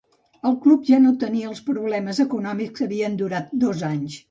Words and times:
El 0.51 0.55
club 0.63 0.87
ja 0.91 0.99
no 1.03 1.11
tenia 1.25 1.51
els 1.51 1.61
problemes 1.67 2.23
econòmics 2.25 2.75
que 2.81 2.89
havien 2.91 3.21
durat 3.23 3.57
dos 3.69 3.89
anys. 3.95 4.19